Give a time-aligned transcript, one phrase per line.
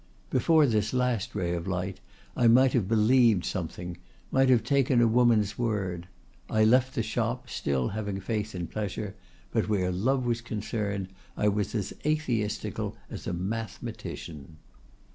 [0.31, 1.99] Before this last ray of light
[2.35, 6.07] I might have believed something—might have taken a woman's word.
[6.49, 9.13] I left the shop still having faith in pleasure,
[9.51, 14.57] but where love was concerned I was as atheistical as a mathematician.